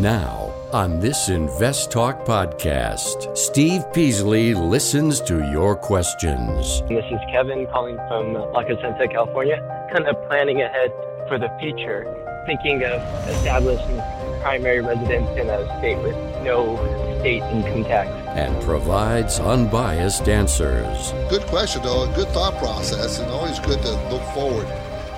[0.00, 6.82] Now, on this Invest Talk podcast, Steve Peasley listens to your questions.
[6.82, 9.56] This is Kevin calling from La Crescenta, California,
[9.94, 10.92] kind of planning ahead
[11.28, 12.04] for the future,
[12.44, 13.96] thinking of establishing
[14.42, 16.76] primary residence in a state with no
[17.20, 18.10] state income tax.
[18.36, 21.12] And provides unbiased answers.
[21.30, 22.02] Good question, though.
[22.02, 24.66] A good thought process, and always good to look forward.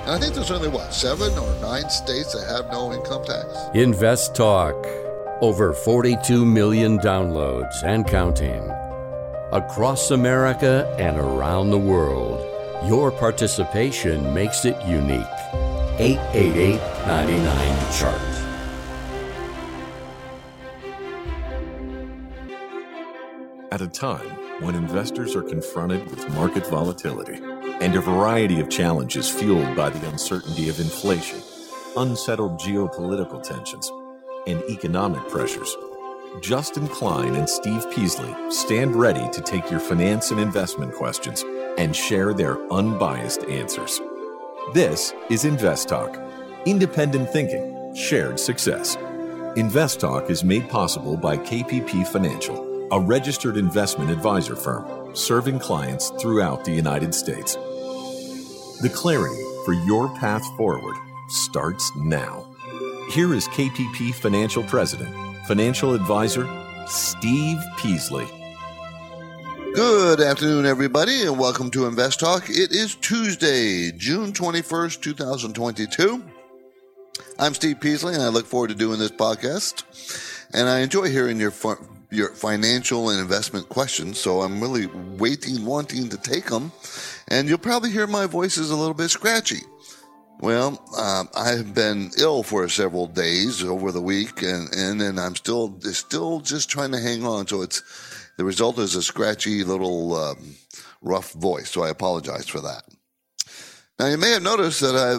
[0.09, 3.47] And I think there's only, what, seven or nine states that have no income tax?
[3.75, 4.75] Invest Talk.
[5.43, 8.63] Over 42 million downloads and counting.
[9.53, 12.41] Across America and around the world,
[12.89, 15.27] your participation makes it unique.
[15.99, 18.21] 888 99 Chart.
[23.71, 24.31] At a time
[24.63, 27.43] when investors are confronted with market volatility
[27.81, 31.41] and a variety of challenges fueled by the uncertainty of inflation,
[31.97, 33.91] unsettled geopolitical tensions,
[34.47, 35.77] and economic pressures,
[36.41, 41.45] Justin Klein and Steve Peasley stand ready to take your finance and investment questions
[41.79, 44.01] and share their unbiased answers.
[44.75, 46.19] This is Invest Talk,
[46.67, 48.97] independent thinking, shared success.
[49.57, 56.11] Invest Talk is made possible by KPP Financial, a registered investment advisor firm serving clients
[56.21, 57.57] throughout the United States.
[58.81, 60.95] The clarity for your path forward
[61.27, 62.47] starts now.
[63.11, 65.13] Here is KPP Financial President,
[65.49, 66.49] Financial Advisor
[66.87, 68.29] Steve Peasley.
[69.75, 72.49] Good afternoon, everybody, and welcome to Invest Talk.
[72.49, 76.23] It is Tuesday, June 21st, 2022.
[77.37, 79.83] I'm Steve Peasley, and I look forward to doing this podcast.
[80.55, 81.51] And I enjoy hearing your
[82.11, 84.87] your financial and investment questions, so I'm really
[85.19, 86.73] waiting, wanting to take them.
[87.29, 89.61] And you'll probably hear my voice is a little bit scratchy.
[90.41, 95.19] Well, um, I have been ill for several days over the week, and and, and
[95.19, 97.49] I'm still still just trying to hang on.
[97.49, 97.83] So it's
[98.37, 100.55] the result is a scratchy little um,
[101.03, 101.71] rough voice.
[101.71, 102.85] So I apologize for that.
[103.99, 105.19] Now you may have noticed that I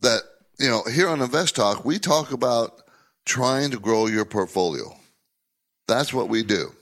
[0.00, 0.22] that
[0.58, 2.82] you know here on Invest Talk we talk about
[3.24, 4.97] trying to grow your portfolio.
[5.88, 6.72] That's what we do.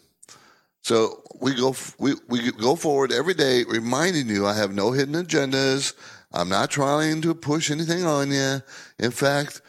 [0.83, 5.15] So we go we, we go forward every day reminding you I have no hidden
[5.15, 5.95] agendas.
[6.33, 8.61] I'm not trying to push anything on you.
[8.99, 9.63] In fact,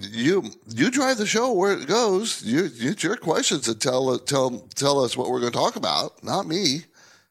[0.00, 2.42] you you drive the show where it goes.
[2.42, 6.22] You, it's your questions that tell tell tell us what we're going to talk about,
[6.24, 6.84] not me.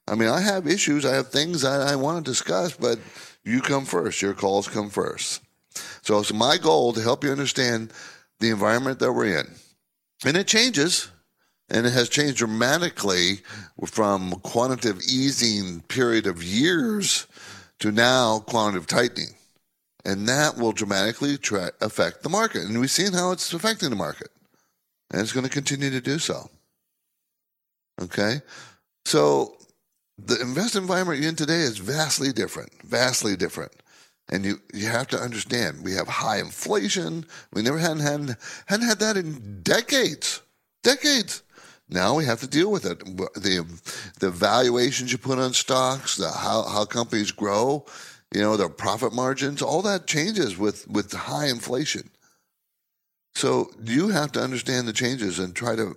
[0.07, 1.05] I mean, I have issues.
[1.05, 2.99] I have things that I want to discuss, but
[3.43, 4.21] you come first.
[4.21, 5.41] Your calls come first.
[6.03, 7.91] So it's my goal to help you understand
[8.39, 9.47] the environment that we're in,
[10.25, 11.09] and it changes
[11.69, 13.39] and it has changed dramatically
[13.85, 17.27] from quantitative easing period of years
[17.79, 19.35] to now quantitative tightening.
[20.05, 22.63] And that will dramatically tra- affect the market.
[22.63, 24.29] And we've seen how it's affecting the market.
[25.11, 26.49] And it's going to continue to do so.
[28.01, 28.41] Okay?
[29.05, 29.55] So
[30.17, 33.71] the investment environment you're in today is vastly different, vastly different.
[34.29, 37.25] And you, you have to understand we have high inflation.
[37.53, 38.37] We never hadn't had,
[38.67, 40.41] hadn't had that in decades.
[40.83, 41.43] Decades.
[41.93, 42.99] Now we have to deal with it.
[43.05, 43.65] The
[44.19, 47.85] the valuations you put on stocks, the how how companies grow,
[48.33, 52.09] you know, their profit margins, all that changes with with high inflation.
[53.35, 55.95] So you have to understand the changes and try to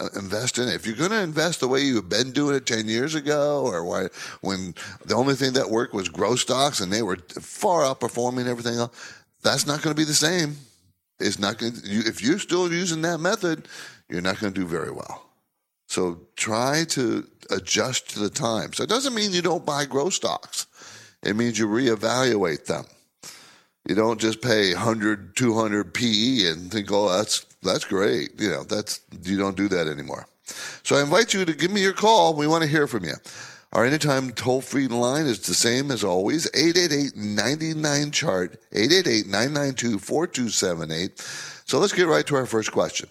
[0.00, 0.74] uh, invest in it.
[0.74, 3.84] If you're going to invest the way you've been doing it 10 years ago or
[3.84, 4.06] why,
[4.40, 8.76] when the only thing that worked was grow stocks and they were far outperforming everything
[8.76, 8.96] else,
[9.42, 10.54] that's not going to be the same.
[11.18, 13.66] It's not going to, if you're still using that method,
[14.10, 15.26] you're not going to do very well.
[15.86, 18.76] So try to adjust to the times.
[18.76, 20.66] So it doesn't mean you don't buy growth stocks.
[21.22, 22.84] It means you reevaluate them.
[23.88, 28.40] You don't just pay 100, 200 PE and think, oh, that's, that's great.
[28.40, 30.26] You know, that's, you don't do that anymore.
[30.82, 32.34] So I invite you to give me your call.
[32.34, 33.14] We want to hear from you.
[33.72, 39.98] Our anytime toll free line is the same as always 888 99 chart, 888 992
[39.98, 41.18] 4278.
[41.66, 43.08] So let's get right to our first question.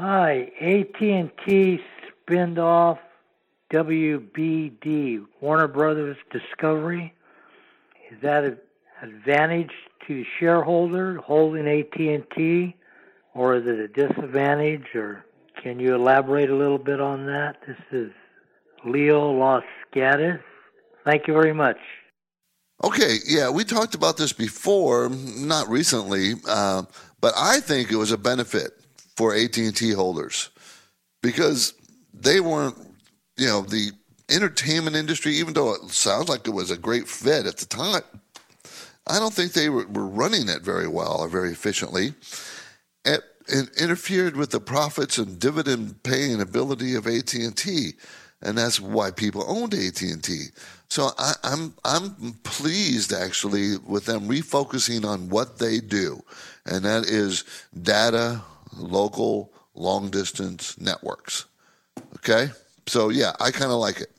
[0.00, 1.80] Hi, AT&T
[2.24, 3.00] spinoff
[3.72, 7.12] WBD, Warner Brothers Discovery.
[8.08, 8.58] Is that an
[9.02, 9.72] advantage
[10.06, 12.76] to shareholder holding AT&T,
[13.34, 14.94] or is it a disadvantage?
[14.94, 15.24] Or
[15.60, 17.56] can you elaborate a little bit on that?
[17.66, 18.12] This is
[18.84, 19.64] Leo Los.
[19.92, 21.78] Thank you very much.
[22.84, 26.84] Okay, yeah, we talked about this before, not recently, uh,
[27.20, 28.77] but I think it was a benefit
[29.18, 30.50] for AT&T holders
[31.24, 31.74] because
[32.14, 32.76] they weren't,
[33.36, 33.90] you know, the
[34.30, 38.00] entertainment industry, even though it sounds like it was a great fit at the time,
[39.08, 42.14] I don't think they were, were running it very well or very efficiently.
[43.04, 47.94] And, in, interfered with the profits and dividend paying ability of AT&T
[48.42, 50.46] and that's why people owned AT&T.
[50.88, 56.22] So I, I'm I'm pleased actually with them refocusing on what they do,
[56.64, 57.44] and that is
[57.82, 58.40] data,
[58.76, 61.46] local, long distance networks.
[62.16, 62.50] Okay,
[62.86, 64.10] so yeah, I kind of like it.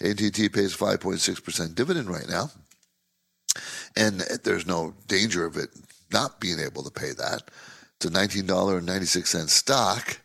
[0.00, 2.50] AT&T pays 5.6 percent dividend right now,
[3.96, 5.70] and there's no danger of it
[6.12, 7.42] not being able to pay that.
[7.96, 10.18] It's a $19.96 stock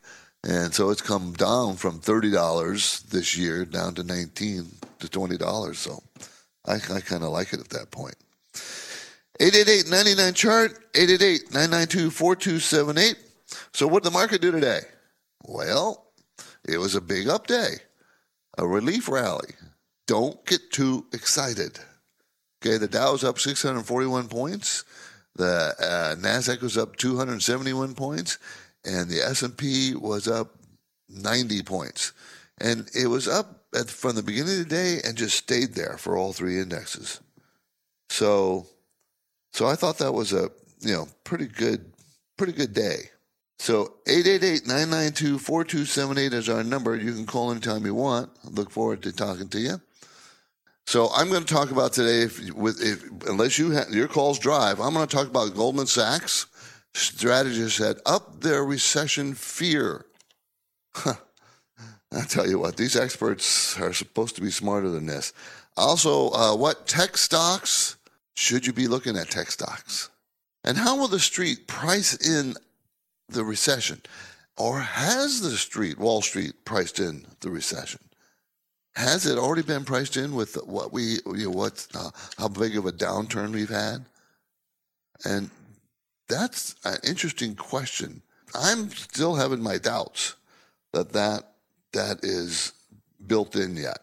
[0.43, 4.67] and so it's come down from $30 this year down to 19
[4.99, 5.75] to $20.
[5.75, 6.01] So
[6.65, 8.15] I, I kind of like it at that point.
[9.41, 13.15] 888-99 chart, 888-992-4278.
[13.73, 14.81] So what did the market do today?
[15.45, 16.11] Well,
[16.67, 17.75] it was a big up day,
[18.57, 19.53] a relief rally.
[20.07, 21.79] Don't get too excited.
[22.61, 24.83] Okay, the Dow was up 641 points.
[25.35, 28.39] The uh, Nasdaq was up 271 points,
[28.83, 30.55] and the S&P was up
[31.09, 32.13] 90 points.
[32.59, 35.97] And it was up at, from the beginning of the day and just stayed there
[35.97, 37.21] for all three indexes.
[38.09, 38.65] So
[39.53, 41.93] so I thought that was a, you know, pretty good
[42.37, 43.09] pretty good day.
[43.59, 46.95] So 888-992-4278 is our number.
[46.95, 48.29] You can call anytime you want.
[48.45, 49.81] I look forward to talking to you.
[50.85, 54.39] So I'm going to talk about today, if, with if, unless you ha- your calls
[54.39, 56.45] drive, I'm going to talk about Goldman Sachs
[56.97, 60.05] strategists had up their recession fear.
[61.05, 65.33] I tell you what, these experts are supposed to be smarter than this.
[65.75, 67.97] Also, uh, what tech stocks
[68.33, 70.09] should you be looking at tech stocks?
[70.63, 72.55] And how will the street price in
[73.29, 74.01] the recession?
[74.57, 77.99] Or has the street, Wall Street, priced in the recession?
[78.95, 82.75] Has it already been priced in with what we, you know, what, uh, how big
[82.75, 84.05] of a downturn we've had?
[85.23, 85.51] And
[86.27, 88.23] that's an interesting question.
[88.55, 90.33] I'm still having my doubts
[90.93, 91.43] that that,
[91.93, 92.73] that is
[93.27, 93.99] built in yet.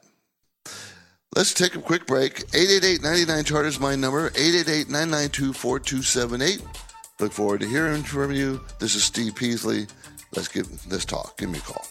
[1.35, 2.47] Let's take a quick break.
[2.50, 4.31] 888-99 chart is my number.
[4.31, 6.83] 888-992-4278.
[7.20, 8.61] Look forward to hearing from you.
[8.81, 9.87] This is Steve Peasley.
[10.34, 11.38] Let's give this talk.
[11.38, 11.87] Give me a call.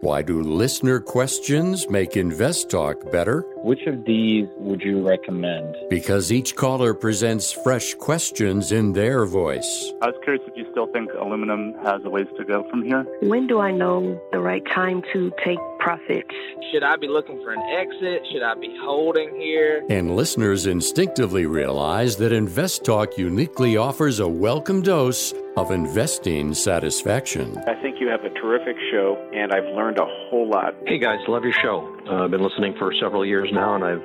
[0.00, 3.40] Why do listener questions make Invest Talk better?
[3.56, 5.74] Which of these would you recommend?
[5.90, 9.92] Because each caller presents fresh questions in their voice.
[10.00, 13.04] I was curious if you still think aluminum has a ways to go from here.
[13.22, 15.58] When do I know the right time to take
[15.88, 16.28] profits?
[16.70, 18.20] Should I be looking for an exit?
[18.30, 19.82] Should I be holding here?
[19.88, 27.56] And listeners instinctively realize that Invest Talk uniquely offers a welcome dose of investing satisfaction.
[27.66, 30.74] I think you have a terrific show, and I've learned a whole lot.
[30.86, 31.88] Hey guys, love your show.
[32.06, 34.04] Uh, I've been listening for several years now, and I've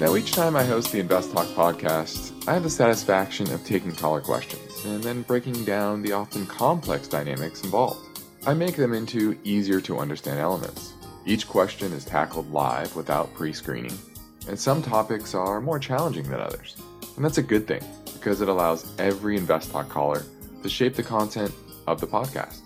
[0.00, 3.92] Now, each time I host the Invest Talk podcast, I have the satisfaction of taking
[3.92, 8.20] caller questions and then breaking down the often complex dynamics involved.
[8.46, 10.92] I make them into easier to understand elements.
[11.26, 13.98] Each question is tackled live without pre screening,
[14.46, 16.76] and some topics are more challenging than others.
[17.16, 17.82] And that's a good thing
[18.12, 20.24] because it allows every Invest Talk caller
[20.62, 21.52] to shape the content
[21.88, 22.60] of the podcast.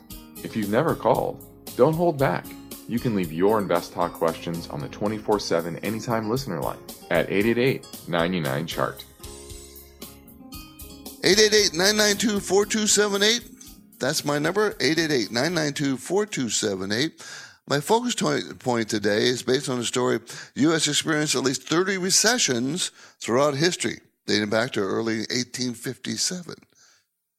[0.44, 1.42] If you've never called,
[1.76, 2.44] don't hold back.
[2.88, 6.76] You can leave your Invest Talk questions on the 24 7 anytime listener line
[7.12, 9.04] at 888 99 Chart.
[11.22, 14.00] 888 992 4278.
[14.00, 17.22] That's my number, 888 992 4278.
[17.68, 18.16] My focus
[18.58, 20.18] point today is based on a story
[20.56, 20.88] U.S.
[20.88, 22.90] experienced at least 30 recessions
[23.20, 26.54] throughout history, dating back to early 1857.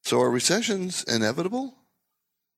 [0.02, 1.74] So are recessions inevitable?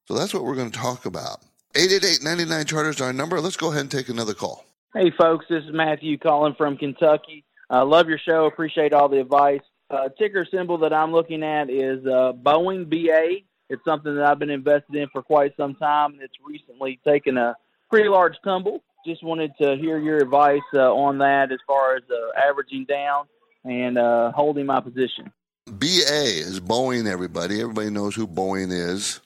[0.06, 1.40] So that's what we're going to talk about.
[1.74, 3.40] 888-99 Charter is our number.
[3.40, 4.64] Let's go ahead and take another call.
[4.98, 5.44] Hey, folks.
[5.50, 7.44] This is Matthew calling from Kentucky.
[7.68, 8.46] I uh, love your show.
[8.46, 9.60] Appreciate all the advice.
[9.90, 13.44] Uh, ticker symbol that I'm looking at is uh, Boeing BA.
[13.68, 17.36] It's something that I've been invested in for quite some time, and it's recently taken
[17.36, 17.54] a
[17.90, 18.82] pretty large tumble.
[19.04, 23.26] Just wanted to hear your advice uh, on that as far as uh, averaging down
[23.66, 25.30] and uh, holding my position.
[25.66, 27.60] BA is Boeing, everybody.
[27.60, 29.20] Everybody knows who Boeing is.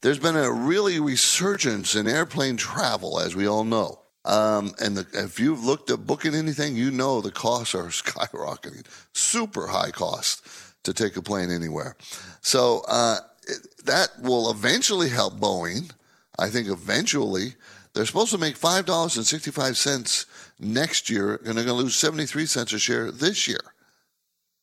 [0.00, 4.01] There's been a really resurgence in airplane travel, as we all know.
[4.24, 8.86] Um, and the, if you've looked at booking anything, you know the costs are skyrocketing,
[9.12, 10.46] super high cost
[10.84, 11.96] to take a plane anywhere.
[12.40, 15.90] So uh, it, that will eventually help Boeing.
[16.38, 17.54] I think eventually
[17.94, 20.26] they're supposed to make five dollars and sixty-five cents
[20.58, 23.60] next year, and they're going to lose seventy-three cents a share this year.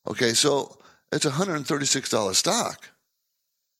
[0.07, 0.77] Okay, so
[1.11, 2.89] it's a hundred and thirty-six dollar stock.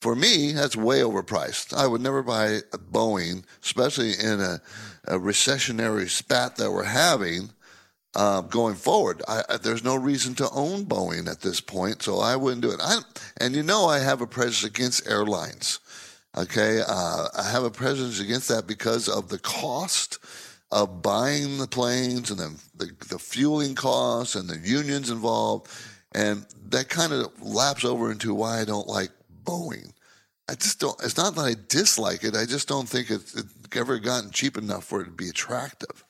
[0.01, 1.73] For me, that's way overpriced.
[1.73, 4.61] I would never buy a Boeing, especially in a,
[5.05, 7.49] a recessionary spat that we're having
[8.15, 9.21] uh, going forward.
[9.27, 12.79] I, there's no reason to own Boeing at this point, so I wouldn't do it.
[12.81, 12.99] I,
[13.37, 15.79] and you know, I have a prejudice against airlines.
[16.37, 20.19] Okay, uh, I have a prejudice against that because of the cost
[20.71, 25.69] of buying the planes and the, the, the fueling costs and the unions involved,
[26.13, 29.09] and that kind of laps over into why I don't like
[29.49, 29.91] Boeing.
[30.47, 30.99] I just don't.
[31.03, 32.35] It's not that I dislike it.
[32.35, 36.03] I just don't think it's, it's ever gotten cheap enough for it to be attractive.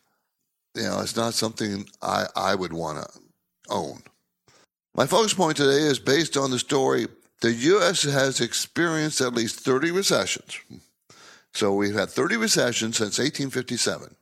[0.76, 3.20] You know, it's not something I I would want to
[3.70, 4.02] own.
[4.96, 7.08] My focus point today is based on the story
[7.42, 8.04] the U.S.
[8.04, 10.60] has experienced at least 30 recessions.
[11.54, 14.16] So we've had 30 recessions since 1857.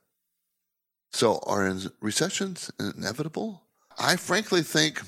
[1.14, 3.64] So are recessions inevitable?
[3.98, 5.02] I frankly think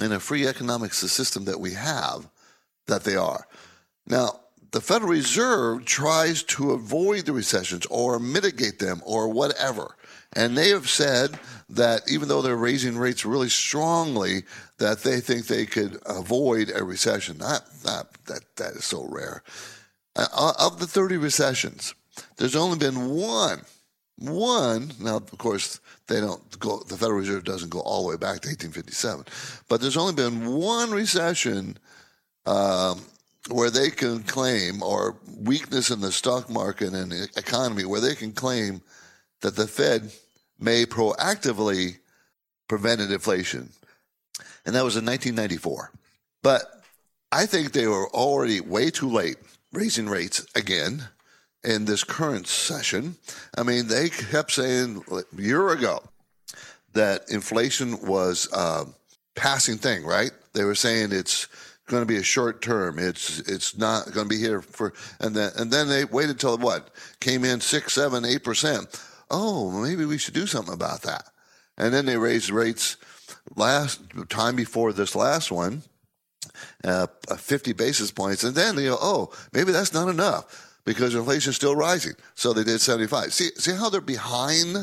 [0.00, 2.28] in a free economic system that we have
[2.90, 3.46] that they are.
[4.06, 4.40] Now,
[4.72, 9.96] the Federal Reserve tries to avoid the recessions or mitigate them or whatever.
[10.34, 11.38] And they have said
[11.70, 14.44] that even though they're raising rates really strongly,
[14.78, 17.38] that they think they could avoid a recession.
[17.38, 19.42] That, that, that, that is so rare.
[20.14, 21.94] Uh, of the 30 recessions,
[22.36, 23.62] there's only been one,
[24.18, 24.92] one.
[25.00, 28.40] Now, of course, they don't go, the Federal Reserve doesn't go all the way back
[28.42, 29.24] to 1857,
[29.68, 31.76] but there's only been one recession
[32.46, 33.00] um,
[33.50, 38.14] where they can claim, or weakness in the stock market and the economy, where they
[38.14, 38.82] can claim
[39.40, 40.10] that the Fed
[40.58, 41.96] may proactively
[42.68, 43.70] prevent inflation.
[44.66, 45.90] And that was in 1994.
[46.42, 46.62] But
[47.32, 49.36] I think they were already way too late
[49.72, 51.08] raising rates again
[51.64, 53.16] in this current session.
[53.56, 56.02] I mean, they kept saying a year ago
[56.92, 58.86] that inflation was a
[59.36, 60.32] passing thing, right?
[60.52, 61.46] They were saying it's
[61.90, 62.98] going to be a short term.
[62.98, 66.56] It's it's not going to be here for and then and then they waited till
[66.56, 68.88] what came in six, seven, eight percent.
[69.30, 71.24] Oh, maybe we should do something about that.
[71.76, 72.96] And then they raised rates
[73.56, 75.82] last time before this last one,
[76.84, 77.06] uh,
[77.36, 81.56] 50 basis points, and then they go, oh, maybe that's not enough because inflation is
[81.56, 82.14] still rising.
[82.34, 83.32] So they did 75.
[83.32, 84.76] See, see how they're behind?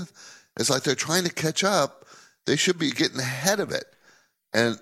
[0.57, 2.05] It's like they're trying to catch up.
[2.45, 3.85] They should be getting ahead of it.
[4.57, 4.79] And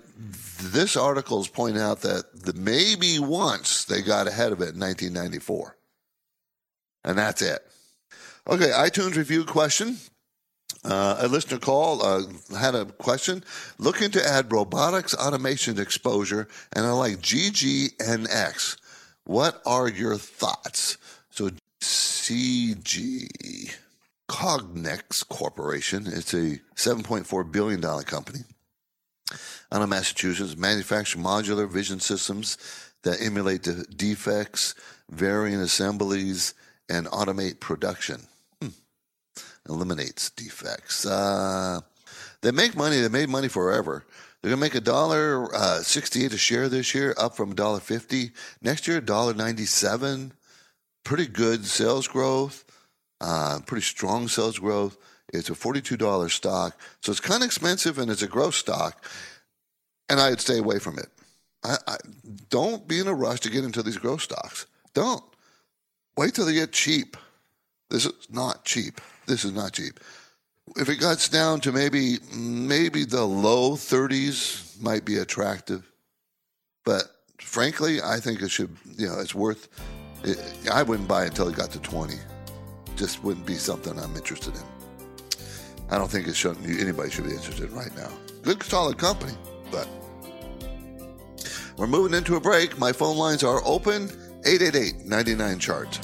[0.72, 4.80] this article is pointing out that the maybe once they got ahead of it in
[4.80, 5.76] 1994.
[7.04, 7.60] And that's it.
[8.48, 9.98] Okay, iTunes review question.
[10.82, 12.22] Uh, a listener call uh,
[12.58, 13.44] had a question
[13.76, 18.78] looking to add robotics automation exposure, and I like CGNX.
[19.24, 20.96] What are your thoughts?
[21.28, 21.50] So,
[21.82, 23.28] CG
[24.26, 28.44] Cognex Corporation, it's a $7.4 billion company
[29.72, 32.56] out of Massachusetts, manufacture modular vision systems
[33.02, 34.74] that emulate the defects,
[35.10, 36.54] varying assemblies,
[36.88, 38.20] and automate production.
[38.60, 38.68] Hmm.
[39.68, 41.04] Eliminates defects.
[41.04, 41.80] Uh,
[42.42, 43.00] they make money.
[43.00, 44.04] They made money forever.
[44.42, 47.80] They're gonna make a dollar uh, sixty-eight a share this year, up from a dollar
[47.80, 48.30] fifty
[48.62, 48.98] next year.
[48.98, 50.32] A Dollar ninety-seven.
[51.04, 52.64] Pretty good sales growth.
[53.20, 54.96] Uh, pretty strong sales growth.
[55.32, 59.04] It's a forty-two dollar stock, so it's kind of expensive, and it's a growth stock
[60.08, 61.08] and I'd stay away from it.
[61.64, 61.96] I, I,
[62.48, 64.66] don't be in a rush to get into these growth stocks.
[64.94, 65.24] Don't
[66.16, 67.16] wait till they get cheap.
[67.90, 69.00] This is not cheap.
[69.26, 70.00] This is not cheap.
[70.76, 75.90] If it gets down to maybe maybe the low 30s, might be attractive.
[76.84, 77.04] But
[77.40, 78.76] frankly, I think it should.
[78.96, 79.68] You know, it's worth.
[80.24, 80.38] It,
[80.72, 82.14] I wouldn't buy until it got to 20.
[82.96, 84.75] Just wouldn't be something I'm interested in.
[85.88, 86.56] I don't think it should.
[86.64, 88.10] Anybody should be interested in right now.
[88.42, 89.32] Good, solid company.
[89.70, 89.88] But
[91.76, 92.78] we're moving into a break.
[92.78, 94.10] My phone lines are open
[94.44, 96.00] 888 99 chart.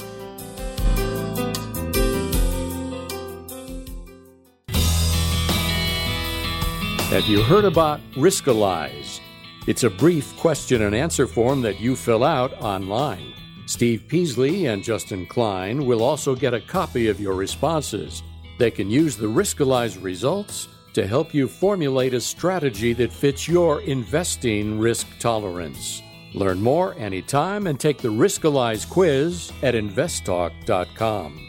[7.09, 9.19] Have you heard about Riskalyze?
[9.67, 13.33] It's a brief question and answer form that you fill out online.
[13.65, 18.23] Steve Peasley and Justin Klein will also get a copy of your responses.
[18.57, 23.81] They can use the Riskalyze results to help you formulate a strategy that fits your
[23.81, 26.01] investing risk tolerance.
[26.33, 31.39] Learn more anytime and take the Riskalyze quiz at investtalk.com.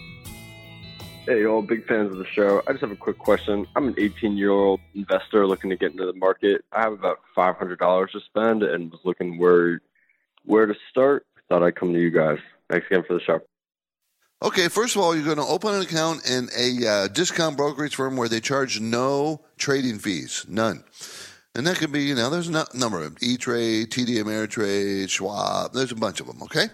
[1.27, 2.63] Hey, all big fans of the show.
[2.67, 3.67] I just have a quick question.
[3.77, 6.67] I'm an 18 year old investor looking to get into the market.
[6.73, 9.81] I have about $500 to spend and was looking where
[10.45, 11.27] where to start.
[11.49, 12.39] Thought I'd come to you guys.
[12.69, 13.41] Thanks again for the show.
[14.45, 17.97] Okay, first of all, you're going to open an account in a uh, discount brokerage
[17.97, 20.85] firm where they charge no trading fees, none.
[21.55, 25.09] And that could be, you know, there's a number of them E Trade, TD Ameritrade,
[25.09, 26.67] Schwab, there's a bunch of them, okay?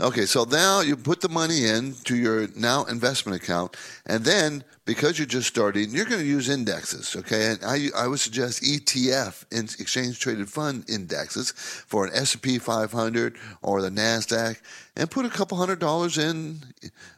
[0.00, 3.76] Okay, so now you put the money in to your now investment account,
[4.06, 7.16] and then because you're just starting, you're going to use indexes.
[7.16, 9.44] Okay, and I, I would suggest ETF,
[9.80, 14.60] exchange traded fund indexes, for an S&P 500 or the Nasdaq,
[14.94, 16.60] and put a couple hundred dollars in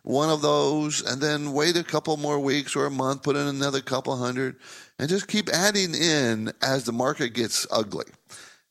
[0.02, 3.46] one of those, and then wait a couple more weeks or a month, put in
[3.46, 4.56] another couple hundred,
[4.98, 8.06] and just keep adding in as the market gets ugly.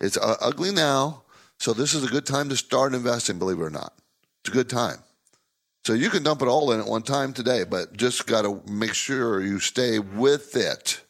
[0.01, 1.21] It's uh, ugly now.
[1.59, 3.93] So this is a good time to start investing, believe it or not.
[4.41, 4.99] It's a good time.
[5.85, 8.61] So you can dump it all in at one time today, but just got to
[8.69, 11.01] make sure you stay with it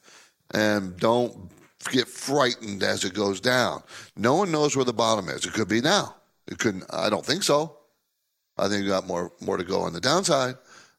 [0.54, 1.52] and don't
[1.92, 3.84] get frightened as it goes down.
[4.18, 5.46] No one knows where the bottom is.
[5.46, 6.16] It could be now.
[6.48, 6.86] It couldn't.
[6.90, 7.78] I don't think so.
[8.58, 10.56] I think you got more more to go on the downside,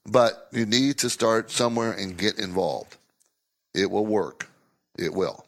[0.07, 2.97] but you need to start somewhere and get involved.
[3.75, 4.49] It will work.
[4.97, 5.45] It will.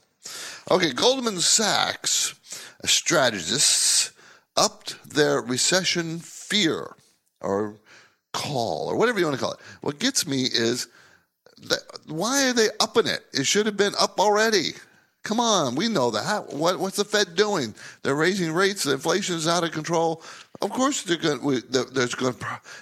[0.70, 2.34] Okay, Goldman Sachs
[2.84, 3.91] strategists
[4.56, 6.94] upped their recession fear
[7.40, 7.76] or
[8.32, 9.60] call or whatever you want to call it.
[9.80, 10.88] What gets me is
[11.68, 13.24] that, why are they upping it?
[13.32, 14.72] It should have been up already.
[15.22, 16.52] Come on, we know that.
[16.52, 17.74] What, what's the Fed doing?
[18.02, 18.82] They're raising rates.
[18.82, 20.20] The inflation is out of control.
[20.60, 21.42] Of course, they're going.
[21.42, 22.34] We, there's going.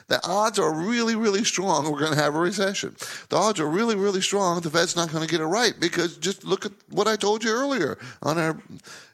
[0.08, 1.90] The odds are really, really strong.
[1.90, 2.96] We're going to have a recession.
[3.28, 4.60] The odds are really, really strong.
[4.60, 7.44] The Fed's not going to get it right because just look at what I told
[7.44, 7.98] you earlier.
[8.22, 8.58] On our,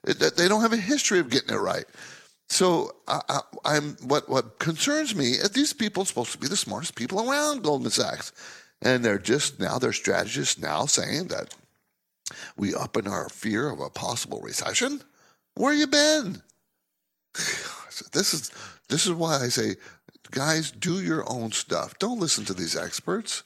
[0.04, 1.84] they don't have a history of getting it right.
[2.48, 6.56] So I, am what what concerns me is these people are supposed to be the
[6.56, 8.32] smartest people around Goldman Sachs,
[8.80, 11.54] and they're just now they're strategists now saying that
[12.56, 15.02] we up in our fear of a possible recession.
[15.54, 16.42] Where you been?
[18.12, 18.50] This is
[18.90, 19.76] this is why I say,
[20.30, 21.98] guys, do your own stuff.
[21.98, 23.42] Don't listen to these experts.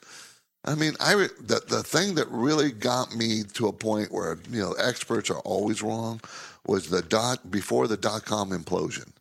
[0.65, 4.61] I mean, I the the thing that really got me to a point where you
[4.61, 6.21] know experts are always wrong
[6.67, 9.13] was the dot before the dot com implosion.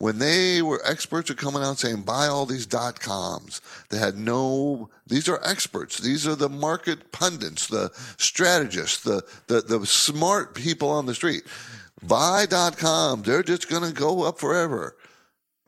[0.00, 4.16] When they were experts are coming out saying buy all these dot coms, they had
[4.16, 4.90] no.
[5.08, 5.98] These are experts.
[5.98, 11.42] These are the market pundits, the strategists, the the, the smart people on the street.
[12.00, 13.22] Buy dot com.
[13.22, 14.96] They're just going to go up forever.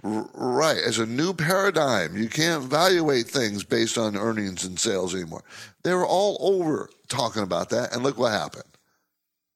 [0.04, 0.78] Right.
[0.78, 5.42] As a new paradigm, you can't evaluate things based on earnings and sales anymore.
[5.82, 8.69] They were all over talking about that, and look what happened.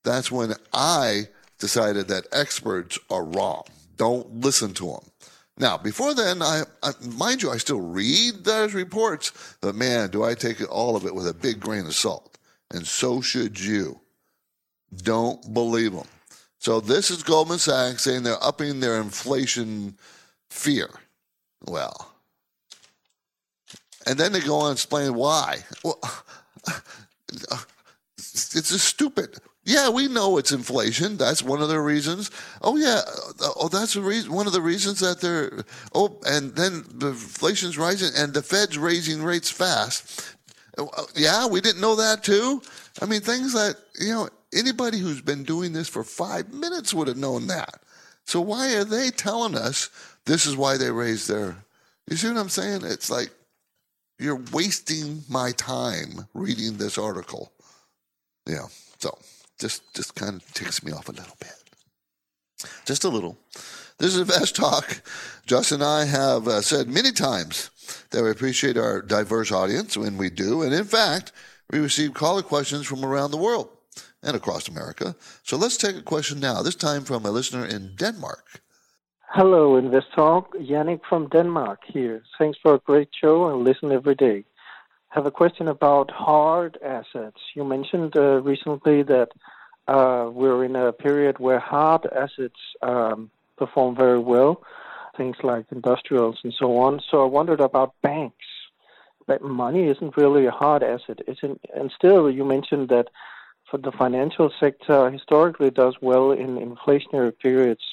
[0.04, 3.64] That's when I decided that experts are wrong.
[3.96, 5.10] Don't listen to them.
[5.56, 10.24] Now, before then, I, I, mind you, I still read those reports, but man, do
[10.24, 12.38] I take all of it with a big grain of salt.
[12.70, 14.00] And so should you.
[14.96, 16.06] Don't believe them.
[16.58, 19.96] So this is Goldman Sachs saying they're upping their inflation
[20.50, 20.88] fear.
[21.66, 22.12] Well,
[24.06, 25.58] and then they go on and explain why.
[25.82, 25.98] Well,
[28.08, 29.38] it's just stupid.
[29.64, 31.16] Yeah, we know it's inflation.
[31.16, 32.30] That's one of the reasons.
[32.60, 33.00] Oh yeah,
[33.40, 34.32] uh, oh that's reason.
[34.32, 35.64] One of the reasons that they're.
[35.94, 40.36] Oh, and then the inflation's rising and the Fed's raising rates fast.
[40.76, 42.60] Uh, uh, yeah, we didn't know that too.
[43.00, 47.08] I mean, things that you know anybody who's been doing this for five minutes would
[47.08, 47.80] have known that.
[48.26, 49.88] So why are they telling us
[50.26, 51.56] this is why they raised their?
[52.10, 52.82] You see what I'm saying?
[52.84, 53.30] It's like
[54.18, 57.50] you're wasting my time reading this article.
[58.46, 58.66] Yeah.
[58.98, 59.18] So
[59.58, 61.54] just just kind of ticks me off a little bit.
[62.84, 63.38] Just a little.
[63.98, 65.02] This is Invest Talk.
[65.46, 67.70] Justin and I have uh, said many times
[68.10, 70.62] that we appreciate our diverse audience when we do.
[70.62, 71.32] And in fact,
[71.70, 73.68] we receive caller questions from around the world
[74.22, 75.14] and across America.
[75.42, 78.62] So let's take a question now, this time from a listener in Denmark.
[79.28, 80.54] Hello, Invest Talk.
[80.54, 82.22] Yannick from Denmark here.
[82.38, 84.44] Thanks for a great show and listen every day
[85.14, 87.40] have a question about hard assets.
[87.54, 89.28] You mentioned uh, recently that
[89.86, 94.64] uh, we're in a period where hard assets um, perform very well,
[95.16, 97.00] things like industrials and so on.
[97.08, 98.46] So I wondered about banks.
[99.28, 101.60] But money isn't really a hard asset, isn't?
[101.72, 103.08] And still, you mentioned that
[103.70, 107.84] for the financial sector historically does well in inflationary periods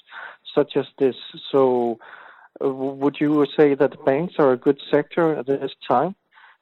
[0.56, 1.16] such as this.
[1.52, 2.00] So,
[2.64, 6.16] uh, would you say that banks are a good sector at this time?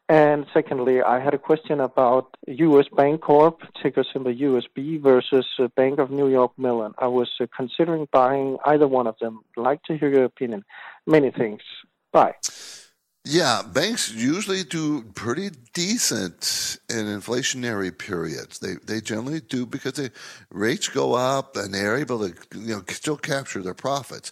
[0.10, 2.88] And secondly, I had a question about U.S.
[2.92, 5.46] Bancorp, ticker symbol USB, versus
[5.76, 6.96] Bank of New York Mellon.
[6.98, 9.44] I was uh, considering buying either one of them.
[9.56, 10.66] Like to hear your opinion.
[11.06, 11.64] Many thanks.
[12.12, 12.34] Bye.
[13.24, 18.58] Yeah, banks usually do pretty decent in inflationary periods.
[18.58, 20.12] They they generally do because the
[20.50, 24.32] rates go up and they're able to you know still capture their profits.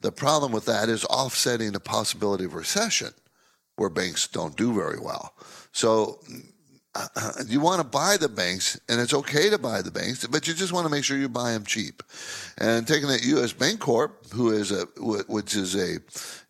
[0.00, 3.10] The problem with that is offsetting the possibility of recession,
[3.76, 5.34] where banks don't do very well.
[5.72, 6.20] So
[7.48, 10.52] you want to buy the banks, and it's okay to buy the banks, but you
[10.52, 12.02] just want to make sure you buy them cheap.
[12.58, 13.52] And taking that U.S.
[13.52, 15.92] Bancorp, who is a which is a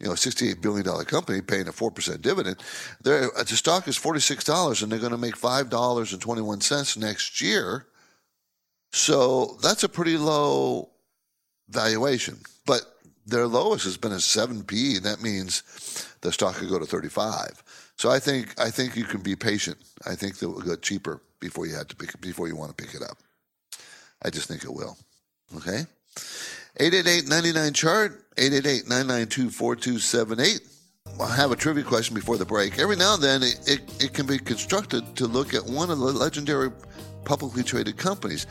[0.00, 2.56] you know sixty-eight billion dollar company paying a four percent dividend,
[3.02, 6.20] their uh, the stock is forty-six dollars, and they're going to make five dollars and
[6.20, 7.86] twenty-one cents next year.
[8.90, 10.90] So that's a pretty low
[11.68, 12.82] valuation, but
[13.26, 15.62] their lowest has been a seven P, and that means
[16.20, 17.62] the stock could go to thirty-five.
[17.96, 19.78] So I think I think you can be patient.
[20.06, 22.76] I think that it will go cheaper before you have to pick before you want
[22.76, 23.18] to pick it up.
[24.22, 24.96] I just think it will.
[25.56, 25.84] Okay.
[26.80, 30.60] 888-99 chart 888-992-4278
[31.20, 32.78] I have a trivia question before the break.
[32.78, 35.98] Every now and then, it, it, it, can be constructed to look at one of
[35.98, 36.70] the legendary
[37.24, 38.46] publicly traded companies.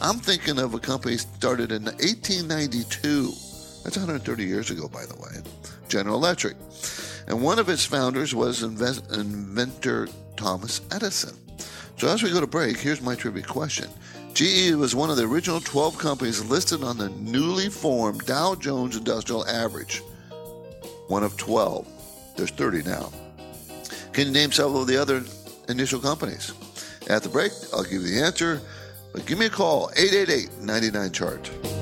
[0.00, 3.51] I'm thinking of a company started in 1892.
[3.84, 5.42] That's 130 years ago, by the way.
[5.88, 6.56] General Electric
[7.26, 11.36] and one of its founders was inventor Thomas Edison.
[11.96, 13.88] So as we go to break, here's my trivia question.
[14.34, 18.96] GE was one of the original 12 companies listed on the newly formed Dow Jones
[18.96, 20.02] Industrial Average.
[21.08, 21.86] One of 12.
[22.36, 23.12] There's 30 now.
[24.12, 25.22] Can you name several of the other
[25.68, 26.52] initial companies?
[27.08, 28.60] At the break, I'll give you the answer.
[29.12, 31.81] But give me a call, 888 99 Chart.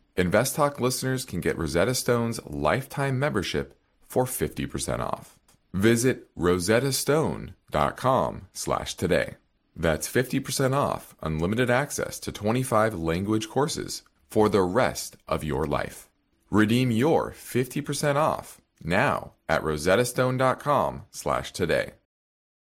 [0.17, 5.39] InvestTalk listeners can get Rosetta Stone's lifetime membership for 50% off.
[5.73, 9.35] Visit rosettastone.com slash today.
[9.75, 16.09] That's 50% off unlimited access to 25 language courses for the rest of your life.
[16.49, 21.91] Redeem your 50% off now at rosettastone.com slash today.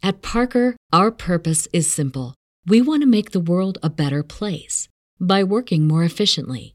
[0.03, 2.35] At Parker, our purpose is simple.
[2.67, 4.87] We want to make the world a better place
[5.19, 6.75] by working more efficiently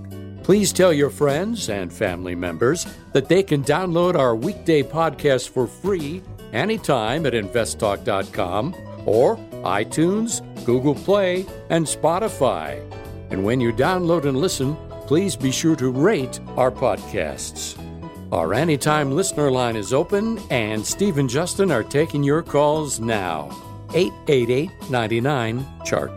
[0.51, 5.65] Please tell your friends and family members that they can download our weekday podcast for
[5.65, 12.83] free anytime at investtalk.com or iTunes, Google Play, and Spotify.
[13.29, 14.75] And when you download and listen,
[15.07, 17.79] please be sure to rate our podcasts.
[18.33, 23.57] Our anytime listener line is open, and Steve and Justin are taking your calls now.
[23.93, 26.11] 888 99 Chart.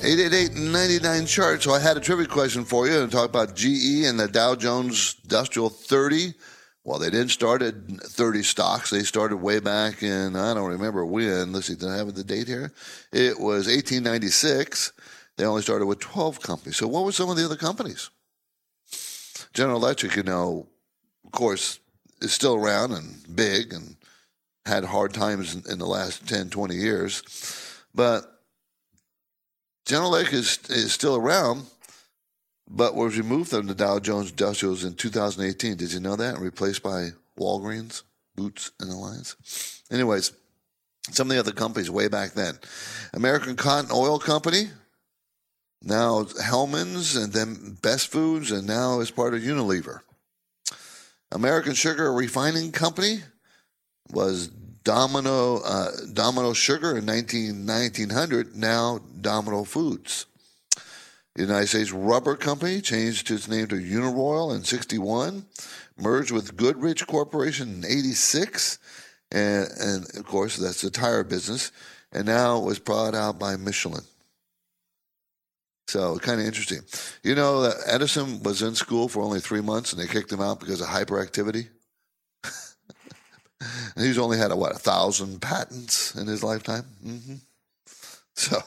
[0.00, 1.62] 888-99 chart.
[1.62, 4.54] So I had a trivia question for you and talk about GE and the Dow
[4.54, 6.32] Jones Industrial 30.
[6.84, 8.88] Well, they didn't start at 30 stocks.
[8.88, 11.52] They started way back in, I don't remember when.
[11.52, 12.72] Let's see, did I have the date here?
[13.12, 14.92] It was 1896.
[15.36, 16.78] They only started with 12 companies.
[16.78, 18.08] So what were some of the other companies?
[19.52, 20.66] General Electric, you know,
[21.26, 21.78] of course,
[22.22, 23.96] is still around and big and
[24.64, 27.22] had hard times in, in the last 10, 20 years.
[27.94, 28.39] But
[29.90, 31.66] General Electric is, is still around,
[32.70, 35.76] but was removed from the Dow Jones Industrials in 2018.
[35.76, 36.36] Did you know that?
[36.36, 38.04] And replaced by Walgreens,
[38.36, 39.82] Boots, and Alliance.
[39.90, 40.30] Anyways,
[41.10, 42.56] some of the other companies way back then.
[43.14, 44.70] American Cotton Oil Company,
[45.82, 50.02] now Hellmann's, and then Best Foods, and now is part of Unilever.
[51.32, 53.24] American Sugar Refining Company
[54.12, 54.52] was
[54.90, 60.26] Domino uh, Domino Sugar in 19, 1900, now Domino Foods.
[61.36, 65.46] The United States Rubber Company changed its name to Uniroyal in 61,
[65.96, 68.80] merged with Goodrich Corporation in 86,
[69.30, 71.70] and, and of course, that's the tire business,
[72.10, 74.02] and now it was brought out by Michelin.
[75.86, 76.80] So kind of interesting.
[77.22, 80.58] You know Edison was in school for only three months, and they kicked him out
[80.58, 81.68] because of hyperactivity.
[83.96, 86.84] He's only had a, what a thousand patents in his lifetime.
[87.04, 87.34] Mm-hmm.
[88.34, 88.58] So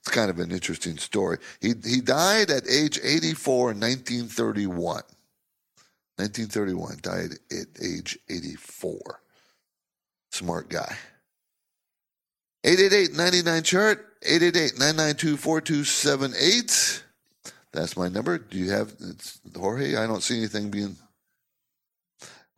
[0.00, 1.38] it's kind of an interesting story.
[1.60, 5.02] He he died at age 84 in 1931.
[6.16, 9.22] 1931, died at age 84.
[10.32, 10.96] Smart guy.
[12.64, 17.02] 888-99 chart 888-992-4278.
[17.72, 18.38] That's my number.
[18.38, 19.96] Do you have it's Jorge?
[19.96, 20.96] I don't see anything being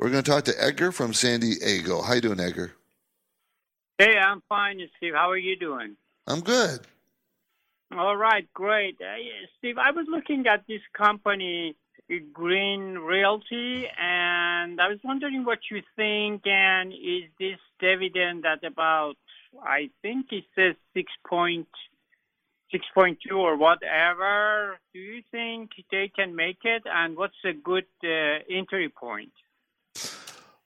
[0.03, 2.03] We're going to talk to Edgar from San Diego.
[2.03, 2.73] How you doing, Edgar?
[3.99, 5.15] Hey, I'm fine, Steve.
[5.15, 5.95] How are you doing?
[6.27, 6.81] I'm good.
[7.97, 9.01] All right, great.
[9.01, 9.15] Uh,
[9.59, 11.77] Steve, I was looking at this company,
[12.33, 16.49] Green Realty, and I was wondering what you think.
[16.49, 19.15] And is this dividend at about
[19.63, 21.69] I think it says six point
[22.73, 24.81] six point two or whatever.
[24.93, 26.83] Do you think they can make it?
[26.87, 29.31] And what's a good uh, entry point?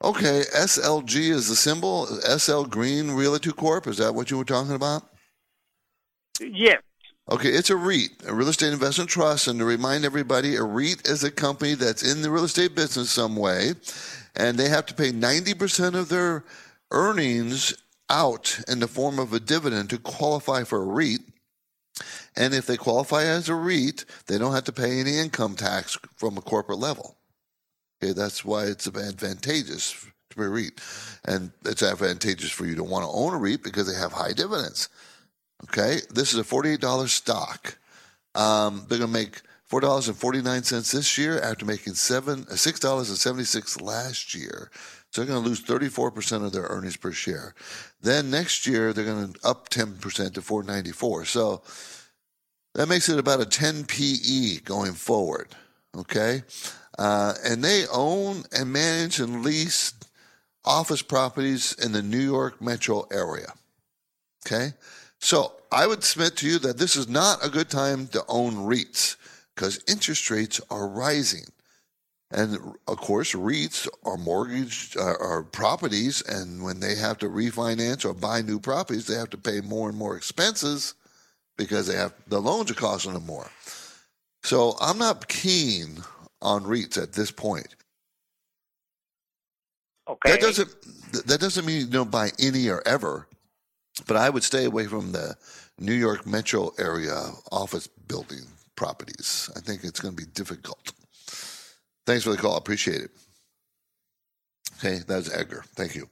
[0.02, 2.06] Okay, SLG is the symbol.
[2.06, 3.86] SL Green Realty Corp.
[3.86, 5.04] Is that what you were talking about?
[6.40, 6.82] Yes.
[7.28, 9.48] Okay, it's a REIT, a real estate investment trust.
[9.48, 13.10] And to remind everybody, a REIT is a company that's in the real estate business
[13.10, 13.72] some way,
[14.36, 16.44] and they have to pay 90% of their
[16.92, 17.74] earnings
[18.08, 21.20] out in the form of a dividend to qualify for a REIT.
[22.36, 25.98] And if they qualify as a REIT, they don't have to pay any income tax
[26.14, 27.15] from a corporate level.
[28.02, 30.80] Okay, that's why it's advantageous to be a REIT.
[31.24, 34.32] And it's advantageous for you to want to own a REIT because they have high
[34.32, 34.88] dividends.
[35.64, 37.78] Okay, this is a $48 stock.
[38.34, 44.70] Um, they're going to make $4.49 this year after making seven, $6.76 last year.
[45.10, 47.54] So they're going to lose 34% of their earnings per share.
[48.02, 51.24] Then next year they're going to up 10% to 494.
[51.24, 51.62] So
[52.74, 55.48] that makes it about a 10 PE going forward.
[55.96, 56.42] Okay,
[56.98, 59.92] uh, and they own and manage and lease
[60.64, 63.52] office properties in the New York metro area.
[64.46, 64.72] Okay,
[65.18, 68.54] so I would submit to you that this is not a good time to own
[68.54, 69.16] REITs
[69.54, 71.44] because interest rates are rising.
[72.30, 78.04] And of course, REITs are mortgaged uh, are properties, and when they have to refinance
[78.04, 80.94] or buy new properties, they have to pay more and more expenses
[81.56, 83.50] because they have the loans are costing them more.
[84.42, 86.02] So I'm not keen
[86.42, 87.74] on REITs at this point.
[90.08, 90.32] Okay.
[90.32, 90.70] That doesn't
[91.26, 93.26] that doesn't mean you don't buy any or ever,
[94.06, 95.36] but I would stay away from the
[95.78, 98.46] New York metro area office building
[98.76, 99.50] properties.
[99.56, 100.92] I think it's going to be difficult.
[102.06, 102.56] Thanks for the call.
[102.56, 103.10] Appreciate it.
[104.78, 105.64] Okay, that's Edgar.
[105.74, 106.08] Thank you.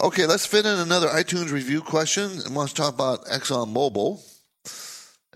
[0.00, 2.30] Okay, let's fit in another iTunes review question.
[2.50, 4.20] Want to talk about ExxonMobil.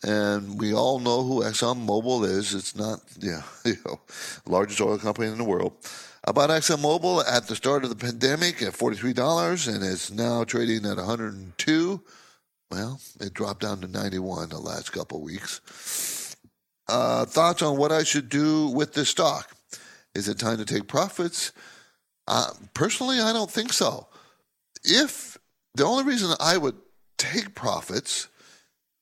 [0.02, 2.54] And we all know who ExxonMobil is.
[2.54, 4.00] It's not, yeah, you know,
[4.46, 5.74] largest oil company in the world.
[6.24, 10.96] About ExxonMobil at the start of the pandemic at $43 and it's now trading at
[10.96, 12.02] 102.
[12.70, 16.36] Well, it dropped down to 91 the last couple weeks.
[16.88, 19.54] Uh, thoughts on what I should do with this stock?
[20.14, 21.52] Is it time to take profits?
[22.26, 24.08] Uh, personally, I don't think so.
[24.84, 25.38] If
[25.74, 26.76] the only reason I would
[27.18, 28.28] take profits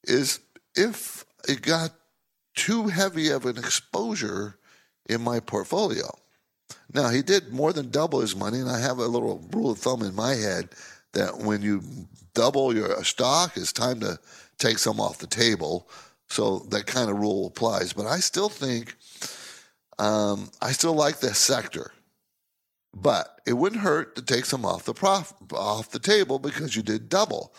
[0.05, 0.41] is
[0.75, 1.93] if it got
[2.55, 4.57] too heavy of an exposure
[5.09, 6.11] in my portfolio.
[6.93, 9.79] Now, he did more than double his money, and I have a little rule of
[9.79, 10.71] thumb in my head
[11.13, 11.83] that when you
[12.35, 14.19] double your stock, it's time to
[14.59, 15.89] take some off the table.
[16.29, 17.93] So that kind of rule applies.
[17.93, 18.95] But I still think,
[19.99, 21.93] um, I still like this sector.
[22.95, 26.83] But it wouldn't hurt to take some off the prof- off the table because you
[26.83, 27.55] did double.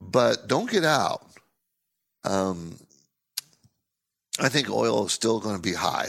[0.00, 1.26] But don't get out.
[2.24, 2.76] Um,
[4.40, 6.08] I think oil is still going to be high.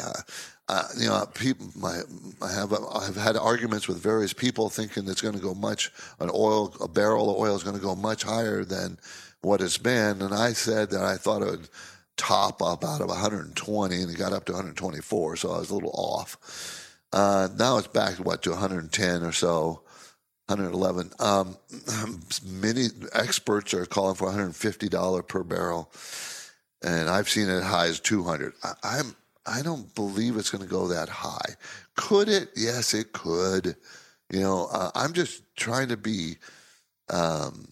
[0.67, 2.01] uh, you know, people, my,
[2.41, 6.29] I have I've had arguments with various people thinking it's going to go much an
[6.31, 8.99] oil a barrel of oil is going to go much higher than
[9.41, 11.69] what it's been, and I said that I thought it would
[12.17, 15.73] top up out of 120, and it got up to 124, so I was a
[15.73, 16.99] little off.
[17.11, 19.81] Uh, now it's back to what to 110 or so.
[20.49, 21.11] 111.
[21.19, 21.57] Um,
[22.45, 25.91] many experts are calling for 150 dollar per barrel,
[26.83, 28.53] and I've seen it as high as 200.
[28.63, 31.55] I, I'm I don't believe it's going to go that high.
[31.95, 32.49] Could it?
[32.55, 33.75] Yes, it could.
[34.29, 36.35] You know, uh, I'm just trying to be
[37.09, 37.67] um,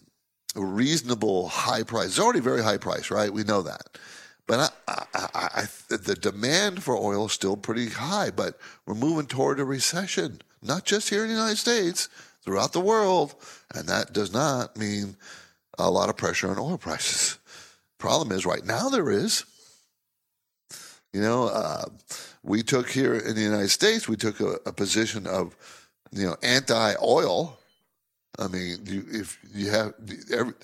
[0.56, 2.08] a reasonable high price.
[2.08, 3.32] It's already very high price, right?
[3.32, 3.98] We know that.
[4.46, 9.26] But I, I, I, the demand for oil is still pretty high, but we're moving
[9.26, 12.08] toward a recession, not just here in the United States,
[12.44, 13.34] throughout the world.
[13.74, 15.16] And that does not mean
[15.78, 17.38] a lot of pressure on oil prices.
[17.98, 19.44] Problem is, right now there is.
[21.12, 21.86] You know, uh,
[22.42, 25.56] we took here in the United States, we took a, a position of,
[26.12, 27.58] you know, anti-oil.
[28.38, 29.94] I mean, you, if you have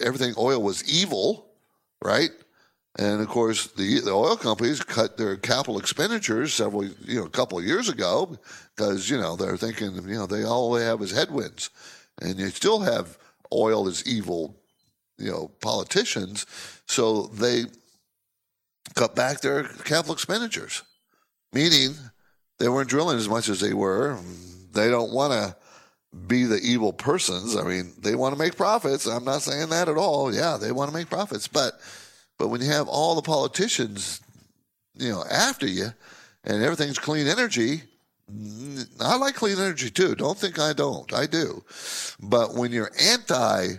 [0.00, 1.46] everything oil was evil,
[2.02, 2.30] right?
[2.96, 7.30] And of course, the, the oil companies cut their capital expenditures several, you know, a
[7.30, 8.38] couple of years ago
[8.76, 11.70] because, you know, they're thinking, you know, they all they have is headwinds.
[12.22, 13.18] And you still have
[13.52, 14.56] oil as evil,
[15.18, 16.46] you know, politicians.
[16.86, 17.64] So they
[18.94, 20.82] cut back their capital expenditures,
[21.52, 21.94] meaning
[22.58, 24.18] they weren't drilling as much as they were.
[24.72, 25.56] They don't want to
[26.28, 27.56] be the evil persons.
[27.56, 29.06] I mean, they want to make profits.
[29.06, 30.32] I'm not saying that at all.
[30.32, 31.80] Yeah, they want to make profits, but
[32.38, 34.20] but when you have all the politicians,
[34.94, 35.88] you know, after you,
[36.44, 37.82] and everything's clean energy,
[39.00, 40.14] I like clean energy too.
[40.14, 41.12] Don't think I don't.
[41.12, 41.64] I do.
[42.20, 43.74] But when you're anti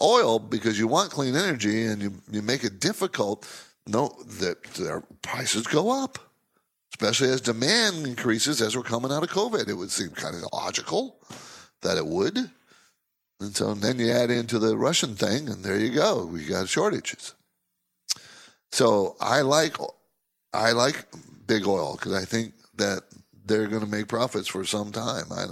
[0.00, 3.48] oil because you want clean energy and you, you make it difficult,
[3.86, 6.18] no, that their prices go up,
[6.94, 9.68] especially as demand increases as we're coming out of COVID.
[9.68, 11.16] It would seem kind of logical
[11.82, 12.50] that it would.
[13.40, 16.24] And so then you add into the Russian thing, and there you go.
[16.24, 17.34] We got shortages.
[18.72, 19.76] So I like
[20.52, 21.06] I like
[21.46, 23.02] big oil because I think that
[23.44, 25.24] they're going to make profits for some time.
[25.30, 25.46] I,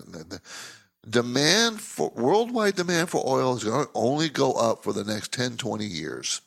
[1.08, 5.32] demand for worldwide demand for oil is going to only go up for the next
[5.32, 6.40] 10, 20 years,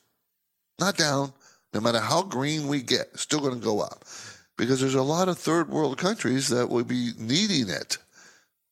[0.79, 1.33] not down.
[1.73, 4.03] No matter how green we get, it's still going to go up
[4.57, 7.97] because there's a lot of third world countries that would be needing it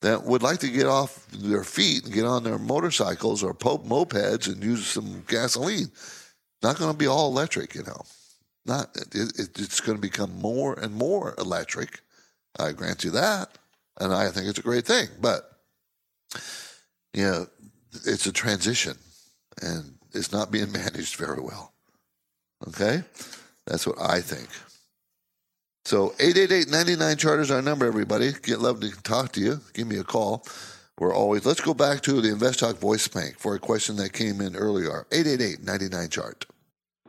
[0.02, 4.48] that would like to get off their feet and get on their motorcycles or mopeds
[4.48, 5.92] and use some gasoline
[6.64, 8.02] not going to be all electric, you know.
[8.66, 12.00] Not it, it, it's going to become more and more electric.
[12.58, 13.50] I grant you that,
[14.00, 15.08] and I think it's a great thing.
[15.22, 15.52] But
[17.14, 17.48] you know,
[18.06, 18.98] it's a transition,
[19.62, 21.74] and it's not being managed very well.
[22.68, 23.04] Okay,
[23.68, 24.50] that's what I think.
[25.86, 28.32] So 888-99 chart is our number, everybody.
[28.42, 29.60] Get love to talk to you.
[29.74, 30.44] Give me a call.
[30.98, 34.14] We're always let's go back to the Invest Talk voice bank for a question that
[34.14, 35.06] came in earlier.
[35.12, 36.46] 888-99 chart.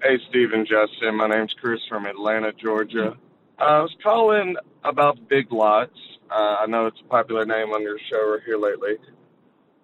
[0.03, 1.15] Hey, Stephen Justin.
[1.15, 3.17] My name's Chris from Atlanta, Georgia.
[3.61, 5.97] Uh, I was calling about Big Lots.
[6.29, 8.97] Uh, I know it's a popular name on your show here lately,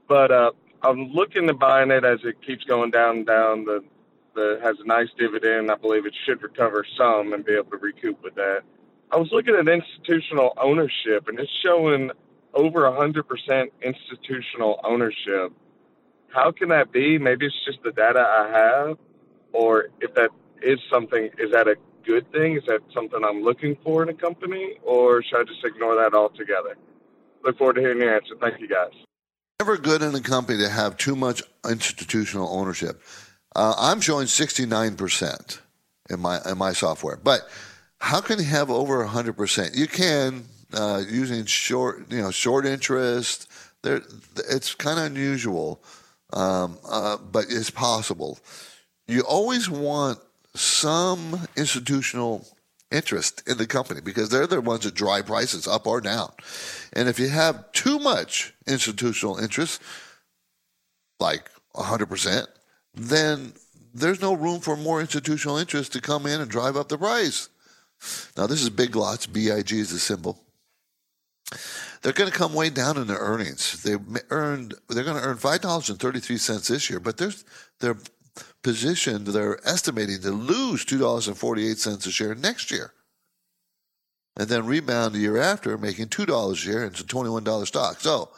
[0.08, 0.50] but uh,
[0.82, 3.64] I'm looking to buying it as it keeps going down and down.
[3.66, 3.84] The
[4.34, 5.70] the has a nice dividend.
[5.70, 8.62] I believe it should recover some and be able to recoup with that.
[9.12, 12.10] I was looking at institutional ownership, and it's showing
[12.54, 15.52] over 100% institutional ownership.
[16.28, 17.18] How can that be?
[17.18, 18.98] Maybe it's just the data I have
[19.52, 20.30] or if that
[20.62, 22.56] is something, is that a good thing?
[22.56, 26.14] Is that something I'm looking for in a company, or should I just ignore that
[26.14, 26.76] altogether?
[27.44, 28.34] Look forward to hearing your answer.
[28.40, 28.92] Thank you, guys.
[29.60, 33.02] Never good in a company to have too much institutional ownership.
[33.54, 35.58] Uh, I'm showing 69%
[36.10, 37.48] in my in my software, but
[38.00, 39.76] how can you have over 100%?
[39.76, 43.48] You can uh, using short, you know, short interest.
[43.82, 44.02] There,
[44.48, 45.82] it's kind of unusual,
[46.32, 48.38] um, uh, but it's possible
[49.06, 50.18] you always want
[50.54, 52.46] some institutional
[52.90, 56.32] interest in the company because they're the ones that drive prices up or down.
[56.92, 59.80] And if you have too much institutional interest,
[61.18, 62.46] like 100%,
[62.94, 63.52] then
[63.94, 67.48] there's no room for more institutional interest to come in and drive up the price.
[68.36, 69.26] Now, this is Big Lots.
[69.26, 70.42] BIG is the symbol.
[72.02, 73.82] They're going to come way down in their earnings.
[73.82, 73.96] They
[74.30, 74.74] earned.
[74.88, 77.44] They're going to earn five dollars and thirty three cents this year, but there's
[77.80, 77.98] they're
[78.62, 82.92] positioned, they're estimating to lose $2.48 a share next year.
[84.36, 86.84] And then rebound the year after, making $2 a share.
[86.84, 88.00] into $21 stock.
[88.00, 88.30] So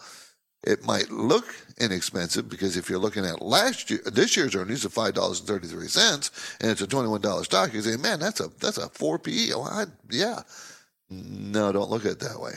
[0.65, 4.93] it might look inexpensive because if you're looking at last year, this year's earnings of
[4.93, 9.53] $5.33 and it's a $21 stock, you say, man, that's a, that's a 4 PE.
[9.55, 10.41] Oh, I, yeah.
[11.11, 12.55] No, don't look at it that way.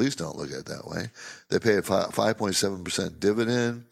[0.00, 1.10] Please don't look at it that way.
[1.50, 3.84] They pay a 5.7% dividend.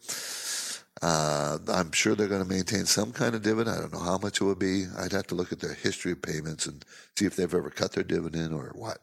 [1.03, 3.77] Uh, I'm sure they're going to maintain some kind of dividend.
[3.77, 4.87] I don't know how much it would be.
[4.97, 6.83] I'd have to look at their history of payments and
[7.15, 8.97] see if they've ever cut their dividend or what.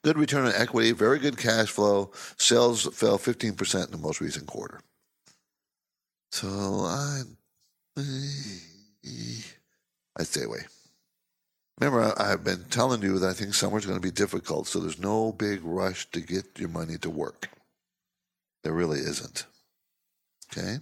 [0.00, 2.10] Good return on equity, very good cash flow.
[2.38, 4.80] Sales fell 15% in the most recent quarter.
[6.30, 7.20] So I,
[10.16, 10.60] I'd stay away.
[11.80, 14.98] Remember, I've been telling you that I think summer's going to be difficult, so there's
[14.98, 17.48] no big rush to get your money to work.
[18.62, 19.46] There really isn't.
[20.52, 20.76] Okay?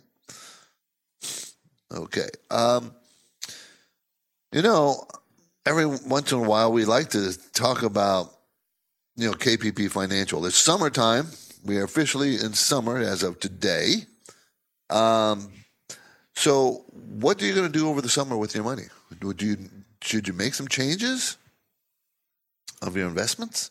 [1.92, 2.28] Okay.
[2.50, 2.94] Um,
[4.52, 5.06] you know,
[5.64, 8.34] every once in a while we like to talk about,
[9.16, 10.44] you know, KPP Financial.
[10.46, 11.28] It's summertime.
[11.64, 14.06] We are officially in summer as of today.
[14.88, 15.52] Um,
[16.34, 18.84] so, what are you going to do over the summer with your money?
[19.22, 19.56] Would you
[20.02, 21.36] should you make some changes
[22.82, 23.70] of your investments?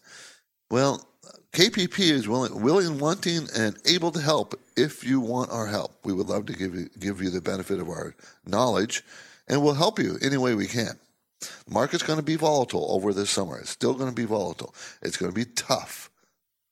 [0.70, 1.08] Well,
[1.52, 5.98] KPP is willing, willing, wanting, and able to help if you want our help.
[6.04, 8.14] We would love to give you give you the benefit of our
[8.46, 9.04] knowledge,
[9.48, 11.00] and we'll help you any way we can.
[11.42, 13.58] The market's going to be volatile over this summer.
[13.58, 14.76] It's still going to be volatile.
[15.02, 16.12] It's going to be tough.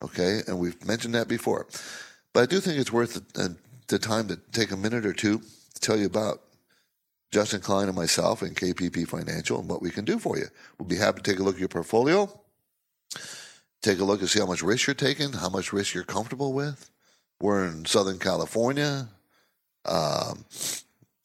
[0.03, 1.65] Okay, and we've mentioned that before.
[2.33, 3.55] But I do think it's worth the,
[3.87, 6.41] the time to take a minute or two to tell you about
[7.31, 10.45] Justin Klein and myself and KPP Financial and what we can do for you.
[10.77, 12.29] We'll be happy to take a look at your portfolio,
[13.81, 16.53] take a look and see how much risk you're taking, how much risk you're comfortable
[16.53, 16.89] with.
[17.41, 19.09] We're in Southern California.
[19.85, 20.45] Um,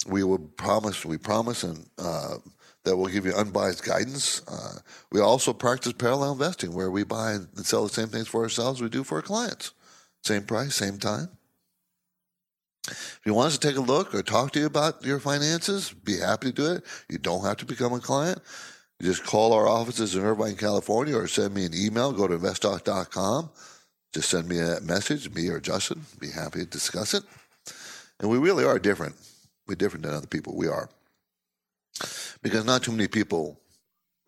[0.07, 2.36] we will promise, we promise, and uh,
[2.84, 4.42] that will give you unbiased guidance.
[4.48, 4.78] Uh,
[5.11, 8.80] we also practice parallel investing, where we buy and sell the same things for ourselves
[8.82, 9.72] we do for our clients.
[10.22, 11.28] Same price, same time.
[12.89, 15.93] If you want us to take a look or talk to you about your finances,
[15.93, 16.85] be happy to do it.
[17.09, 18.41] You don't have to become a client.
[18.99, 22.12] You just call our offices in Irvine, California, or send me an email.
[22.12, 23.51] Go to investtalk.com.
[24.12, 26.05] Just send me a message, me or Justin.
[26.20, 27.22] Be happy to discuss it.
[28.20, 29.14] And we really are different.
[29.66, 30.57] We're different than other people.
[30.57, 30.89] We are.
[32.43, 33.61] Because not too many people,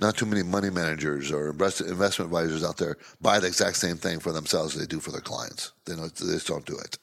[0.01, 4.21] not too many money managers or investment advisors out there buy the exact same thing
[4.21, 5.73] for themselves as they do for their clients.
[5.87, 6.99] They, they just don't do it.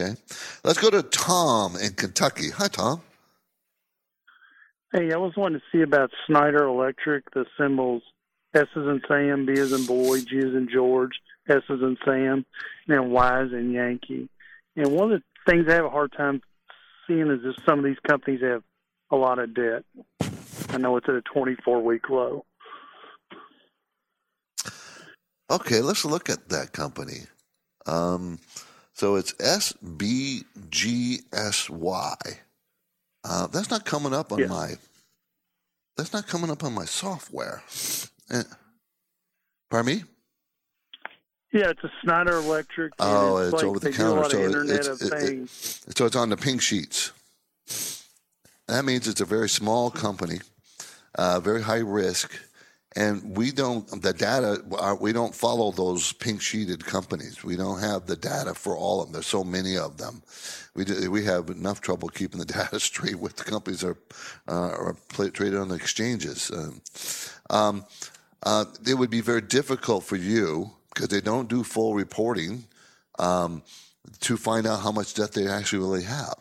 [0.00, 0.14] Okay.
[0.64, 2.50] Let's go to Tom in Kentucky.
[2.50, 3.02] Hi, Tom.
[4.92, 8.02] Hey, I was wanting to see about Snyder Electric, the symbols
[8.54, 11.12] S is in Sam, B is in boy, G is in George,
[11.48, 12.44] S is in Sam, and
[12.88, 14.28] then Y is in Yankee.
[14.74, 16.40] And one of the things I have a hard time
[17.06, 18.62] seeing is that some of these companies have
[19.10, 19.84] a lot of debt.
[20.70, 22.44] I know it's at a 24 week low.
[25.50, 27.26] Okay, let's look at that company.
[27.86, 28.38] Um,
[29.00, 32.14] so it's S B G S Y.
[33.24, 34.74] Uh, that's not coming up on my.
[35.96, 37.62] That's not coming up on my software.
[38.30, 38.42] Eh.
[39.70, 40.04] Pardon me?
[41.52, 42.92] Yeah, it's a Schneider Electric.
[42.98, 44.30] Oh, it's, it's like over the they do a counter.
[44.30, 45.12] So it's, it-
[45.88, 47.12] it- so it's on the pink sheets.
[48.68, 50.40] That means it's a very small company,
[51.16, 52.38] uh, very high risk,
[52.96, 54.62] and we don't the data.
[54.76, 57.44] uh, We don't follow those pink sheeted companies.
[57.44, 59.12] We don't have the data for all of them.
[59.12, 60.22] There's so many of them.
[60.74, 63.98] We do, we have enough trouble keeping the data straight with the companies that are
[64.48, 66.50] uh, are pla- traded on the exchanges.
[67.48, 67.84] Um,
[68.42, 72.64] uh, it would be very difficult for you because they don't do full reporting
[73.18, 73.62] um,
[74.20, 76.36] to find out how much debt they actually really have.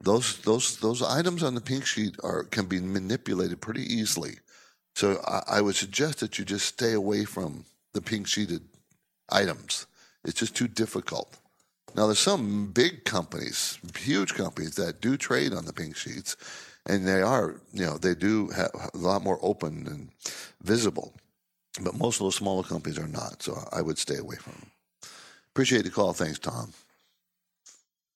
[0.00, 4.38] Those those those items on the pink sheet are can be manipulated pretty easily.
[4.98, 8.62] So I, I would suggest that you just stay away from the pink sheeted
[9.30, 9.86] items.
[10.24, 11.38] It's just too difficult.
[11.94, 16.36] Now there's some big companies, huge companies that do trade on the pink sheets,
[16.84, 20.08] and they are you know they do have a lot more open and
[20.64, 21.14] visible.
[21.80, 24.70] But most of those smaller companies are not, so I would stay away from them.
[25.52, 26.12] Appreciate the call.
[26.12, 26.72] Thanks, Tom.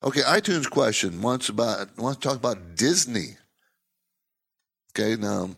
[0.02, 3.36] Okay, iTunes question wants about wants to talk about Disney.
[4.90, 5.50] Okay, now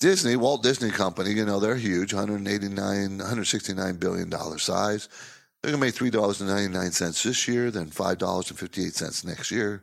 [0.00, 5.08] Disney, Walt Disney Company, you know they're huge, 189, 169 billion dollar size.
[5.62, 8.58] They're gonna make three dollars and ninety nine cents this year, then five dollars and
[8.58, 9.82] fifty eight cents next year.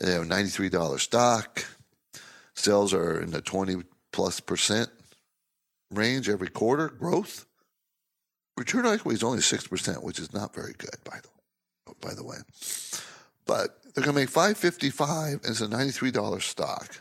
[0.00, 1.64] They have ninety three dollar stock.
[2.54, 3.76] Sales are in the twenty
[4.12, 4.90] plus percent
[5.92, 6.88] range every quarter.
[6.88, 7.46] Growth.
[8.56, 12.14] Return on equity is only six percent, which is not very good, by the by
[12.14, 12.38] the way.
[13.46, 17.00] But they're going to make five fifty five, and it's a ninety three dollar stock.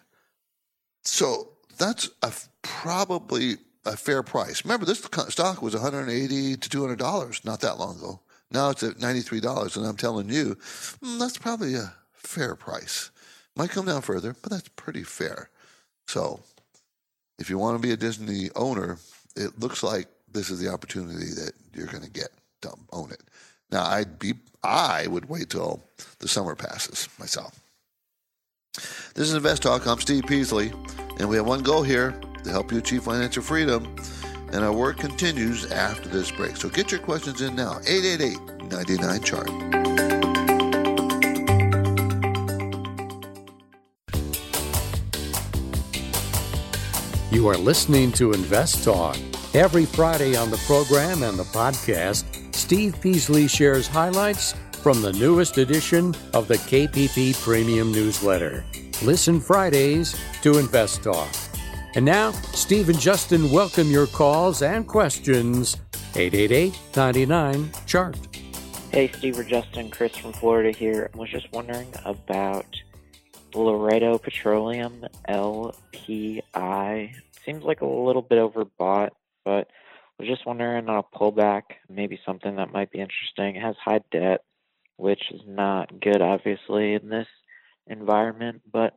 [1.03, 1.50] So
[1.81, 4.63] that's a probably a fair price.
[4.63, 8.19] Remember, this stock was one hundred eighty to two hundred dollars not that long ago.
[8.51, 12.55] Now it's at ninety three dollars, and I'm telling you, mm, that's probably a fair
[12.55, 13.09] price.
[13.55, 15.49] Might come down further, but that's pretty fair.
[16.07, 16.41] So
[17.39, 18.97] if you want to be a Disney owner,
[19.35, 22.29] it looks like this is the opportunity that you're going to get
[22.61, 23.21] to own it.
[23.71, 25.81] Now, I'd be, I would wait till
[26.19, 27.59] the summer passes myself.
[29.15, 29.87] This is Invest Talk.
[29.87, 30.71] I'm Steve Peasley,
[31.19, 33.95] and we have one goal here to help you achieve financial freedom.
[34.53, 36.57] And our work continues after this break.
[36.57, 37.79] So get your questions in now.
[37.87, 39.49] 888 99 chart.
[47.31, 49.17] You are listening to Invest Talk.
[49.53, 55.57] Every Friday on the program and the podcast, Steve Peasley shares highlights from the newest
[55.57, 58.65] edition of the KPP Premium Newsletter.
[59.03, 61.27] Listen Fridays to Invest Talk.
[61.95, 65.77] And now, Steve and Justin welcome your calls and questions.
[66.15, 68.15] 888 99 Chart.
[68.91, 71.09] Hey, Steve or Justin, Chris from Florida here.
[71.15, 72.67] I was just wondering about
[73.55, 77.15] Laredo Petroleum LPI.
[77.43, 79.09] Seems like a little bit overbought,
[79.43, 83.55] but I was just wondering on a pullback, maybe something that might be interesting.
[83.55, 84.43] It has high debt,
[84.97, 87.25] which is not good, obviously, in this
[87.87, 88.95] environment, but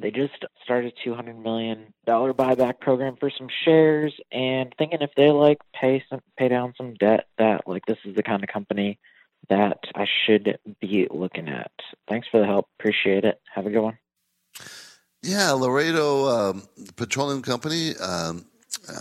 [0.00, 5.30] they just started a $200 million buyback program for some shares and thinking if they
[5.30, 8.98] like pay some, pay down some debt that like this is the kind of company
[9.48, 11.72] that I should be looking at.
[12.08, 12.68] Thanks for the help.
[12.78, 13.40] Appreciate it.
[13.52, 13.98] Have a good one.
[15.22, 16.62] Yeah, Laredo um,
[16.96, 17.94] Petroleum Company.
[17.96, 18.46] Um,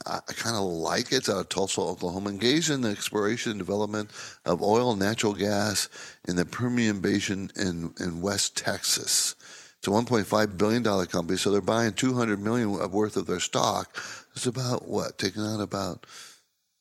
[0.05, 1.29] I, kind of like it.
[1.29, 2.29] Of Tulsa, Oklahoma.
[2.29, 4.09] Engaged in the exploration and development
[4.45, 5.89] of oil and natural gas
[6.27, 9.35] in the Permian Basin in, in West Texas.
[9.77, 13.95] It's a 1.5 billion dollar company, so they're buying 200 million worth of their stock.
[14.35, 16.05] It's about what taking out about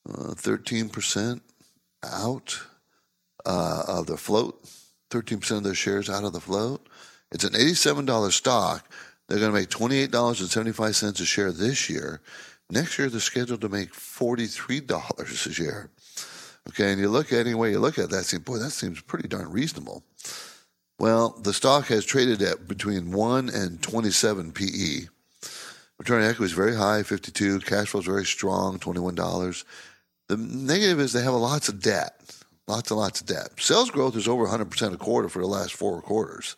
[0.09, 1.41] uh, 13 percent
[2.03, 2.59] out
[3.45, 4.59] uh, of the float,
[5.11, 6.87] 13 percent of their shares out of the float.
[7.31, 8.89] It's an 87 dollar stock.
[9.29, 12.19] They're going to make $28.75 a share this year.
[12.71, 15.89] Next year, they're scheduled to make $43 a share.
[16.69, 19.01] Okay, and you look at any way you look at that, seems boy, that seems
[19.01, 20.03] pretty darn reasonable.
[20.99, 25.07] Well, the stock has traded at between 1 and 27 PE.
[25.97, 27.59] Return on equity is very high, 52.
[27.61, 29.63] Cash flow is very strong, $21.
[30.27, 32.21] The negative is they have lots of debt,
[32.67, 33.49] lots and lots of debt.
[33.57, 36.55] Sales growth is over 100% a quarter for the last four quarters.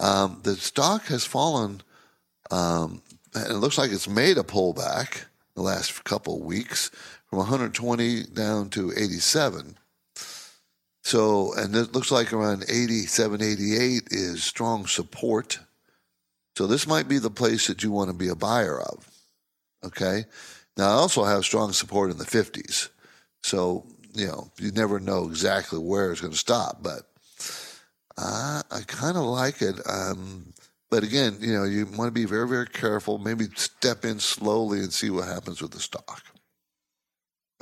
[0.00, 1.82] Um, the stock has fallen,
[2.50, 3.02] um,
[3.34, 5.24] and it looks like it's made a pullback
[5.54, 6.90] the last couple of weeks
[7.26, 9.76] from 120 down to 87.
[11.04, 15.58] So, and it looks like around 87, 88 is strong support.
[16.56, 19.08] So, this might be the place that you want to be a buyer of.
[19.84, 20.24] Okay.
[20.76, 22.88] Now, I also have strong support in the 50s.
[23.42, 27.02] So, you know, you never know exactly where it's going to stop, but
[28.16, 29.76] uh, I kind of like it.
[29.88, 30.51] Um,
[30.92, 33.16] but again, you know, you want to be very, very careful.
[33.16, 36.22] Maybe step in slowly and see what happens with the stock.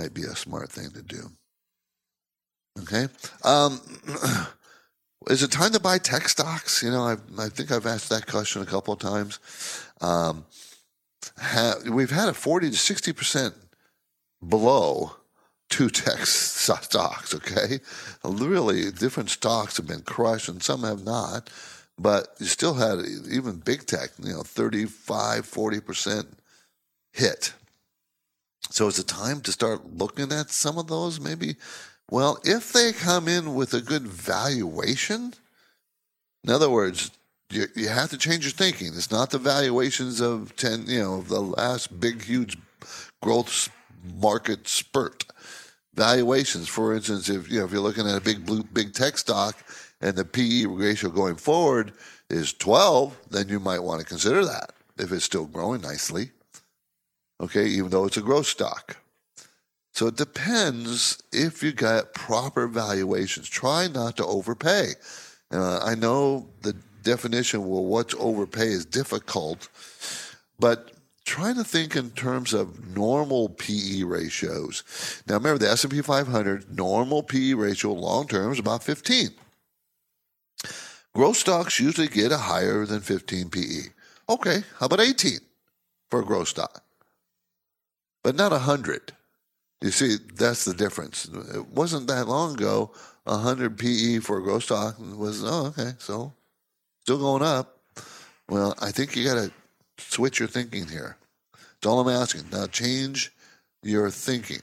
[0.00, 1.30] Might be a smart thing to do.
[2.80, 3.06] Okay.
[3.44, 3.80] Um,
[5.28, 6.82] is it time to buy tech stocks?
[6.82, 9.38] You know, I've, i think I've asked that question a couple of times.
[10.00, 10.44] Um,
[11.88, 13.54] we've had a 40 to 60%
[14.48, 15.12] below
[15.68, 17.78] two tech stocks, okay?
[18.24, 21.48] Really, different stocks have been crushed and some have not,
[22.00, 26.26] but you still had even big tech, you know, 35, 40%
[27.12, 27.52] hit.
[28.70, 31.56] So it's a time to start looking at some of those maybe?
[32.10, 35.34] Well, if they come in with a good valuation,
[36.42, 37.10] in other words,
[37.50, 38.88] you, you have to change your thinking.
[38.88, 42.56] It's not the valuations of 10, you know, the last big, huge
[43.22, 43.68] growth
[44.18, 45.26] market spurt
[45.94, 46.66] valuations.
[46.66, 49.56] For instance, if you know if you're looking at a big blue big tech stock
[50.00, 51.92] and the PE ratio going forward
[52.28, 56.30] is 12, then you might want to consider that if it's still growing nicely.
[57.40, 58.96] Okay, even though it's a growth stock.
[59.92, 63.48] So it depends if you got proper valuations.
[63.48, 64.92] Try not to overpay.
[65.50, 69.68] Uh, I know the definition, well, what's overpay is difficult,
[70.58, 70.92] but
[71.24, 75.22] trying to think in terms of normal PE ratios.
[75.26, 79.30] Now remember the S&P 500 normal PE ratio long term is about 15.
[81.14, 83.80] Growth stocks usually get a higher than 15 PE.
[84.28, 85.40] Okay, how about 18
[86.08, 86.84] for a growth stock?
[88.22, 89.12] But not 100.
[89.82, 91.24] You see, that's the difference.
[91.54, 92.92] It wasn't that long ago,
[93.24, 96.32] 100 PE for a growth stock was, oh, okay, so
[97.00, 97.78] still going up.
[98.48, 99.52] Well, I think you got to
[99.98, 101.16] switch your thinking here.
[101.52, 102.44] That's all I'm asking.
[102.52, 103.32] Now change
[103.82, 104.60] your thinking.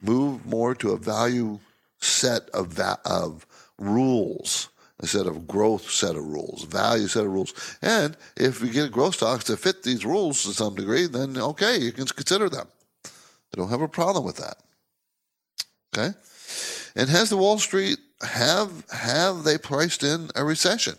[0.00, 1.58] Move more to a value
[1.98, 3.46] set of va- of
[3.78, 4.68] rules
[5.00, 7.54] a set of growth set of rules, value set of rules.
[7.82, 11.78] And if we get growth stocks that fit these rules to some degree, then okay,
[11.78, 12.66] you can consider them.
[13.04, 14.56] I don't have a problem with that.
[15.96, 16.16] Okay?
[16.96, 20.96] And has the Wall Street have have they priced in a recession?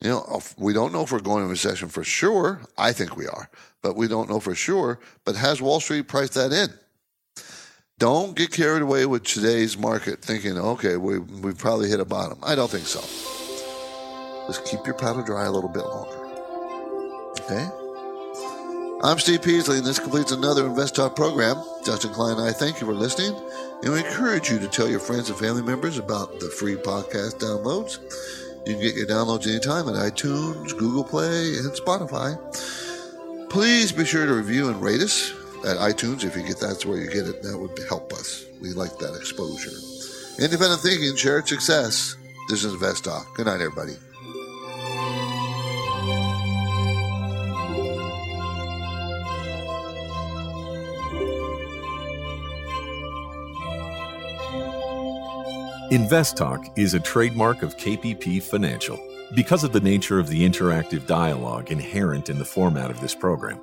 [0.00, 2.60] You know, we don't know if we're going to recession for sure.
[2.76, 3.48] I think we are,
[3.80, 5.00] but we don't know for sure.
[5.24, 6.68] But has Wall Street priced that in?
[8.00, 12.40] Don't get carried away with today's market thinking, okay, we, we probably hit a bottom.
[12.42, 12.98] I don't think so.
[14.48, 16.16] Just keep your powder dry a little bit longer.
[17.42, 17.68] Okay?
[19.04, 21.62] I'm Steve Peasley, and this completes another Invest Talk program.
[21.86, 23.40] Justin Klein and I thank you for listening,
[23.84, 27.38] and we encourage you to tell your friends and family members about the free podcast
[27.38, 28.00] downloads.
[28.66, 32.40] You can get your downloads anytime at iTunes, Google Play, and Spotify.
[33.50, 35.32] Please be sure to review and rate us
[35.64, 36.24] at iTunes.
[36.24, 38.44] If you get that's where you get it, that would help us.
[38.60, 39.70] We like that exposure.
[40.38, 42.16] Independent thinking, shared success.
[42.48, 43.34] This is Invest Talk.
[43.36, 43.94] Good night, everybody.
[55.90, 58.98] InvestTalk is a trademark of KPP Financial.
[59.34, 63.62] Because of the nature of the interactive dialogue inherent in the format of this program,